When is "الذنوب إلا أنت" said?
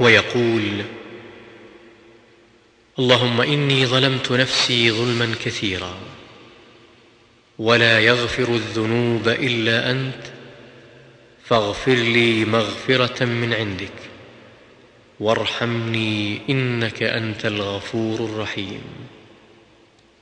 8.54-10.22